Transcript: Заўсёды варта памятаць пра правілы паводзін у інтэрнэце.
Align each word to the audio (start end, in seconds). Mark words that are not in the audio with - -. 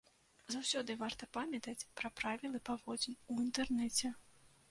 Заўсёды 0.53 0.95
варта 1.01 1.27
памятаць 1.37 1.87
пра 2.01 2.11
правілы 2.21 2.63
паводзін 2.71 3.17
у 3.35 3.39
інтэрнэце. 3.45 4.11